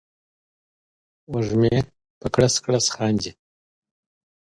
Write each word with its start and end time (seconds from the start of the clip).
وږمې 1.31 1.75
په 2.19 2.27
کړس، 2.33 2.53
کړس 2.63 2.85
خاندي 2.95 3.31